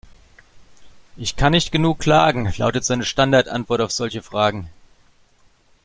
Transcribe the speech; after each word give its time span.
"Ich 1.15 1.35
kann 1.35 1.51
nicht 1.51 1.71
genug 1.71 1.99
klagen", 1.99 2.51
lautet 2.57 2.83
seine 2.83 3.05
Standardantwort 3.05 3.81
auf 3.81 3.91
solche 3.91 4.23
Fragen. 4.23 4.67